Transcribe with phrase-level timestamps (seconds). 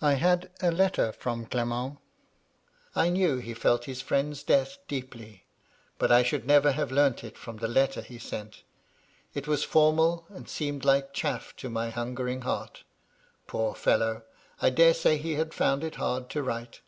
[0.00, 1.98] I had a letter from Clement;
[2.94, 5.44] I knew he felt his friend's death deeply;
[5.98, 8.62] but I should never have learnt it from the letter he sent.
[9.34, 12.84] It was formal, and seemed like chaflf to my hungering heart.
[13.46, 14.22] Poor fellow!
[14.62, 16.80] I dare say he had found it hard to write.